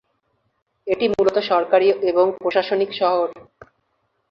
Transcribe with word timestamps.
এটি 0.87 1.05
মূলত 1.07 1.37
সরকারি 1.49 1.87
এবং 2.11 2.25
প্রশাসনিক 2.39 2.89
শহর। 2.93 3.27